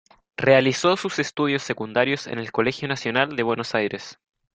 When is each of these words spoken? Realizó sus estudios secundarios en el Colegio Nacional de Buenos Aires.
Realizó 0.35 0.97
sus 0.97 1.19
estudios 1.19 1.61
secundarios 1.61 2.25
en 2.25 2.39
el 2.39 2.51
Colegio 2.51 2.87
Nacional 2.87 3.35
de 3.35 3.43
Buenos 3.43 3.75
Aires. 3.75 4.17